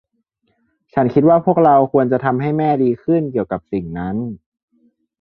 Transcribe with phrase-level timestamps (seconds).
[0.93, 4.15] ฉันคิดว่าพวกเราควรทำให้แม่ดีขึ้นเกี่ยวกับสิ่งนั้น